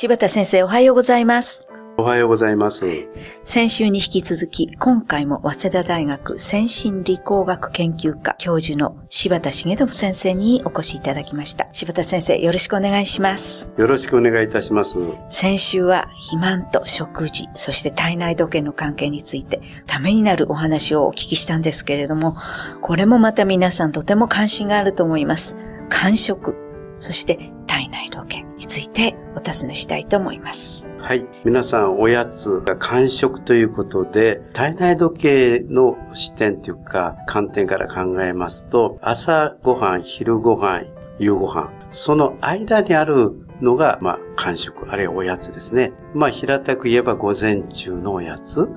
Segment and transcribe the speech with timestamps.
[0.00, 1.66] 柴田先生おはようございます。
[1.96, 2.86] おはようございます。
[3.42, 11.66] 先週に引き続き、今回も早稲田大学先進理工学研究科教授の柴田茂信先生にお越しいただきました。
[11.72, 13.72] 柴田先生、よろしくお願いします。
[13.76, 14.98] よろしくお願いいたします。
[15.30, 22.36] 先週は肥満と食事、そして体内時計の関係について、ためになるお話をお聞きしたんですけれども、
[22.82, 25.66] これもまた皆さんとても関心があると思います。
[25.88, 26.54] 間食、
[27.00, 30.92] そして体内時計についてお尋ねしたいと思います。
[30.98, 31.24] はい。
[31.44, 40.86] 皆さん、おやつが間食ということで、体内時計の視点というか、観点から考えますと、朝ごはん、昼ごはん、
[41.20, 45.92] 夕ごはん、その間にあるのが、まあ、間食、あるいはおやつですね。
[46.14, 48.68] まあ、平たく言えば午前中のおやつ、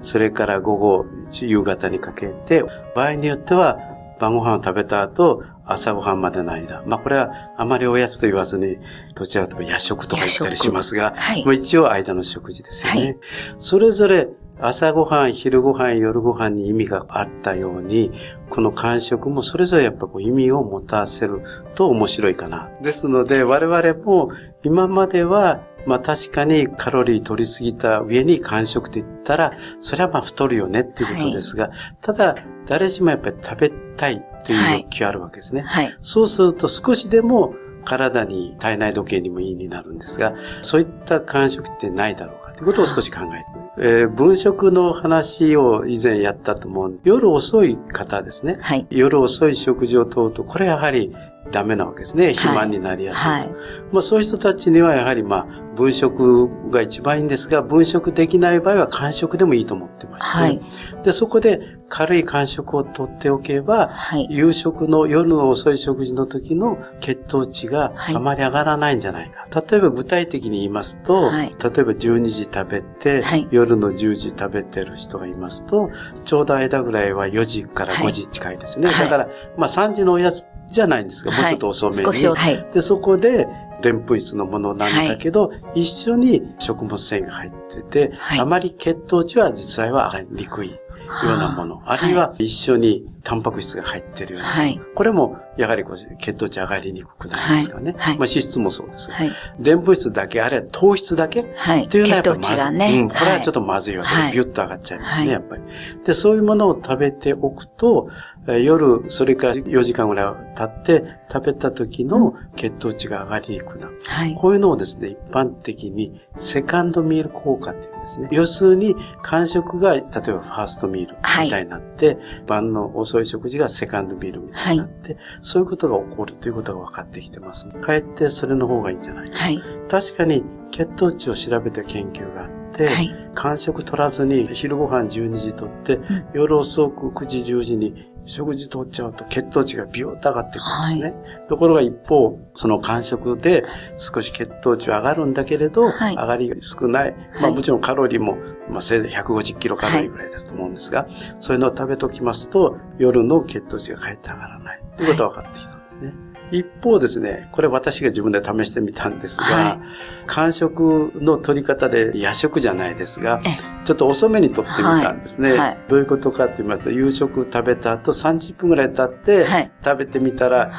[0.00, 2.64] それから午後、夕方にかけて、
[2.94, 3.78] 場合によっては、
[4.18, 5.42] 晩ご飯を食べた後、
[5.72, 6.82] 朝ごはんまでの間。
[6.86, 8.78] まあこれはあまりおやつと言わずに、
[9.14, 13.00] どちらかというと夜食とか言ったりしますが、はい、まあ一応間の食事ですよね。
[13.00, 13.16] はい、
[13.56, 14.28] それぞれ
[14.62, 18.12] 朝ごはん、昼ごはん、夜ごはんに意味があったように、
[18.50, 21.42] この感触もそれぞれやっぱこう意味を持たせる
[21.74, 22.68] と面白いかな。
[22.82, 24.30] ですので我々も
[24.62, 32.36] 今まではまあ確かにカロリー取りすぎた上に間食って言ったら、それはまあ太るよねっていうことですが、はい、ただ
[32.66, 35.62] 誰しもやっぱり食べたいという欲求あるわけですね。
[35.62, 47.00] はい、そうすると少しでも体に体内時計にもいいになるんですが、そういった感触ってないだろうかということを少し考えてえー、分食の話を以前やったと思う。
[47.04, 48.58] 夜遅い方ですね。
[48.60, 51.14] はい、夜遅い食事をとうと、これやはり
[51.50, 52.32] ダメなわけですね。
[52.34, 53.28] 肥満になりやすいと。
[53.30, 53.50] はいはい、
[53.92, 60.60] まあ、そういう人たちにはやはりまあ、分食が一番いいんですが、分食できない場合は間食でもいいと思ってまして、はい、
[61.04, 69.46] で、そこで軽い間食をとっておけば、はい、夕食の夜の遅い食事の時の血糖値があまり上がらないんじゃないか。
[69.60, 75.90] 例えば具体的に言いますと、例えば12時食べて、夜の10時食べてる人がいますと、
[76.24, 78.90] ちょうど間ぐらいは4時から5時近いですね。
[78.90, 82.02] だから、まあ3時のおやつじゃないんですが、もうちょっと遅めに。
[82.04, 83.48] はい、で、そこで、
[83.80, 90.78] でんぷん質のものなんだけど、はい、一緒に食物繊維が入ってて、はい、あまり血糖値は実際は上がりにくい。
[91.24, 97.94] ようなもの、あるいは一緒にタンパク質が入ってるような、はい、これもやはりこう血糖値上がりにくくなりますからね。
[97.98, 99.10] はい、まあ脂質もそうです。
[99.10, 103.08] はい、でんぷん質だけ、あるいは糖質だけ、はい、っていうのはやっぱまずい、ね、うん。
[103.08, 105.62] これはちょっとまずいわけで、ビュッと上がっちゃいますね、やっぱり。
[106.04, 108.08] で、そういうものを食べておくと、
[108.46, 113.98] 夜、それから4時間ぐらい経って食べた時の血糖値が上がりにくくなる。
[114.06, 118.28] はい、こういうのをですね、一般的にセカンドミール効果っていうんですね。
[118.32, 127.68] 要するに、間食が、例えばファーストミールみたいになって、はい、晩の遅い食事がセカンドミールみたいになって、はい、そういうことが起こるということが分かってきてます。
[127.68, 129.36] かえってそれの方がいいんじゃないか。
[129.36, 130.42] はい、確かに
[130.72, 141.32] 血糖値を調べた研究があって、はい、間食取らずに昼ご飯12時とって、うん、夜遅く9時10時に食事取っちゃうと血糖値がビューッと上がってくるんですね。
[141.38, 143.64] はい、ところが一方、その間食で
[143.98, 147.16] 少し血糖値は上がるんだけれど、はい、上がりが少ない。
[147.40, 148.38] まあもちろんカロリーも、
[148.68, 151.06] まあせいぜい150キロカロリーぐらいですと思うんですが、
[151.40, 154.82] そういうのを食べときますと、夜の血糖値がかえって上がらない。
[154.96, 156.29] ということが分かってきたんですね。
[156.50, 159.78] 一方ですね、これ私が自分で試してみたんですが、はい、
[160.26, 163.40] 間食の取り方で夜食じゃないですが、
[163.84, 165.50] ちょっと遅めに取ってみたんですね。
[165.50, 165.58] はい。
[165.58, 169.46] はい、どういうことかって言いますと、夕食食べた後30分ぐらい経って、
[169.84, 170.70] 食べてみたら、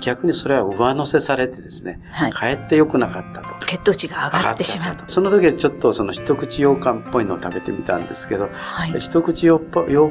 [0.00, 2.00] 逆にそれは上乗せされてですね、
[2.32, 3.66] かえって良くなかったと。
[3.66, 5.04] 血糖値が上がってしまった。
[5.06, 8.48] その時はちょっとその一口羊羹っぽいのを食べてみたんですけど、
[8.98, 9.60] 一口羊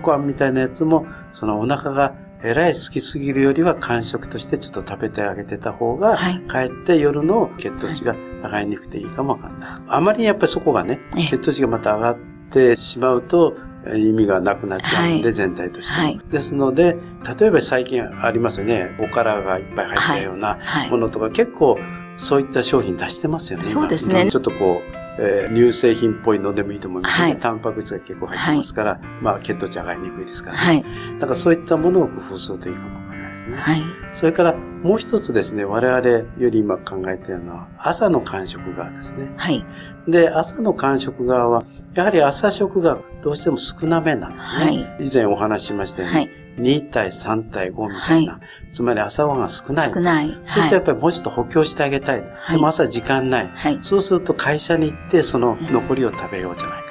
[0.00, 9.76] 羹みたいなやつも、そのお腹がえらい好きすぎるよりは間食としてちょっと食べてあげてた方が、はい、かえって夜の血糖値が上がりにくくていいかもわかんない。
[9.88, 12.18] あまりやっぱりそこがね、血糖値がまた上がっ
[12.50, 13.56] てしまうと
[13.94, 16.20] 意味がなくなっちゃうんで、はい、全体として、はい。
[16.30, 16.96] ですので、
[17.38, 20.58] 例えば最近ありますよね、おからがいっぱい入ったような
[20.90, 21.78] ものとか、結構
[22.18, 23.64] そういった商品出してますよね。
[23.64, 24.30] そうですね。
[24.30, 27.28] ちょっとこう、えー、乳製品っぽいのでもいいと思いますね。
[27.28, 30.62] はい、タンパク質が結構入ってますから、はい、まあ血糖値上がりにくいですからね。
[30.62, 30.84] はい。
[31.18, 32.97] だからそういったものを工夫するといいかも
[33.38, 33.56] ですね。
[33.56, 33.82] はい。
[34.12, 36.08] それからもう一つですね、我々
[36.38, 39.30] より今考えているのは朝の間食側ですね。
[39.36, 39.64] はい。
[40.06, 41.64] で、朝の間食側は、
[41.94, 44.64] やはり朝食がどうしても少なめなんですね。
[44.64, 44.96] はい。
[45.00, 48.32] 以前お話ししましたように、はい2対3対5みたいな。
[48.32, 49.92] はい、つまり朝ごはんが少ない。
[49.94, 50.40] 少ない。
[50.46, 52.20] そしてやっぱりもうちょっと補強してあげたい。
[52.20, 53.50] はい、でも朝時間ない。
[53.54, 56.88] はい、そうすると会社に行ってその残りを食べようじゃないか。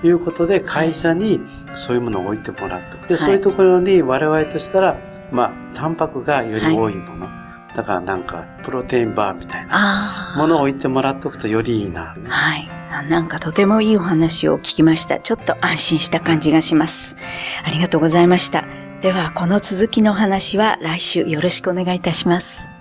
[0.00, 1.40] ということで会社に
[1.74, 4.98] そういうものを置いてもらってで、そういうところに我々としたら、
[5.34, 7.28] まあ、タンパクがより多いもの。
[7.74, 12.28] だからなんか、プロテインバーみたいなものを置いてもらっとくとよりいいな、ね。
[12.28, 12.70] はい。
[13.08, 15.18] なんかとてもいいお話を聞きました。
[15.18, 17.16] ちょっと安心した感じがします。
[17.64, 18.64] ありがとうございました。
[19.02, 22.73] では、この続きの話は来週よろしくお願いいたします。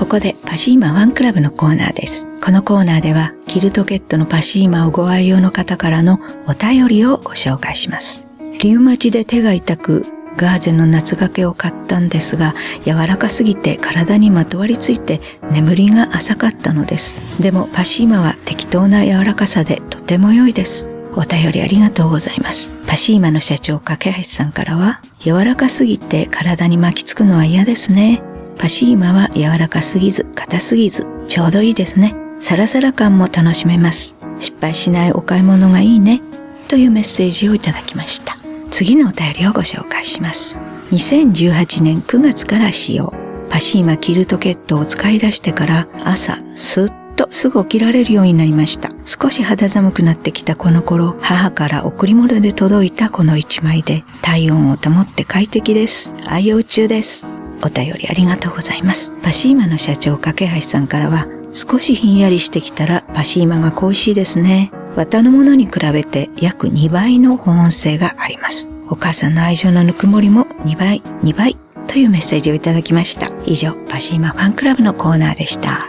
[0.00, 2.30] ここでパシーマワンクラブのコーナーです。
[2.40, 8.26] このコーナーではキルトケットのパシーマをご愛用の方からのお便りをご紹介します。
[8.62, 10.06] リウマチで手が痛く
[10.38, 12.54] ガーゼの夏掛けを買ったんですが
[12.86, 15.20] 柔らかすぎて体にまとわりついて
[15.50, 17.20] 眠りが浅かったのです。
[17.38, 20.88] でもパシーマは適当な柔らかさでとても良いです。
[21.12, 22.74] お便りありがとうございます。
[22.86, 28.22] パシーマの社長、架橋さんからは、柔らかすぎて体に巻きつくのは嫌ですね。
[28.60, 32.14] パシーマは柔らかすぎず、硬すぎず、ちょうどいいですね。
[32.40, 34.18] サラサラ感も楽しめます。
[34.38, 36.20] 失敗しないお買い物がいいね。
[36.68, 38.36] というメッセージをいただきました。
[38.70, 40.58] 次のお便りをご紹介します。
[40.90, 43.14] 2018年9月から使用。
[43.48, 48.90] パシーマキルトケットを使い出してから朝、スッとすぐ起きられるようになりました。
[49.06, 56.12] 少し肌寒くなってきたこの頃、母から贈り物で届いたこの一枚で体温を保って快適です。
[56.26, 57.26] 愛用中です。
[57.62, 59.12] お便りありがとうございます。
[59.22, 64.70] パシーマの社長、架橋さんからは、少しひんやりしてきたらパシーマが恋しいですね。
[64.96, 68.72] 綿のものに比べて約2倍の保温性があります。
[68.88, 73.30] お母さんの愛情のぬくもりも2倍、2倍というメッセージをいただきました。
[73.46, 75.88] 以上、パシーマファンクラブのコーナーでした。